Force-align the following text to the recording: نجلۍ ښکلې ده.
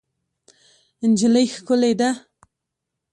نجلۍ 1.09 1.45
ښکلې 1.55 1.91
ده. 1.99 2.09